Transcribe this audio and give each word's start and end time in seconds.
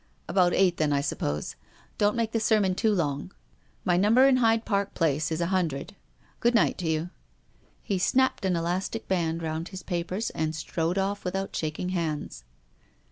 "About 0.27 0.55
eight 0.55 0.77
then, 0.77 0.91
I 0.91 1.01
suppose. 1.01 1.55
Don't 1.99 2.15
make 2.15 2.31
the 2.31 2.39
sermon 2.39 2.73
too 2.73 2.91
long. 2.91 3.31
My 3.85 3.97
number 3.97 4.27
in 4.27 4.37
Hyde 4.37 4.65
Park 4.65 4.95
Place 4.95 5.31
is 5.31 5.39
a 5.41 5.45
hundred. 5.53 5.95
Good 6.39 6.55
night 6.55 6.79
to 6.79 6.89
you." 6.89 7.11
He 7.83 7.99
snapped 7.99 8.43
an 8.43 8.55
elastic 8.55 9.07
band 9.07 9.43
round 9.43 9.67
his 9.67 9.83
papers 9.83 10.31
and 10.31 10.55
strode 10.55 10.97
off 10.97 11.23
without 11.23 11.55
shaking 11.55 11.89
hands. 11.89 12.43